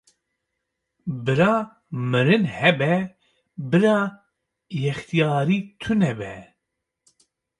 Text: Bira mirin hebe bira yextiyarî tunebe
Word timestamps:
Bira 1.23 1.51
mirin 2.11 2.45
hebe 2.57 2.91
bira 3.69 3.97
yextiyarî 4.81 5.59
tunebe 5.79 6.35